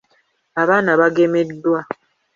Abaana 0.61 0.91
bagemeddwa. 0.99 1.79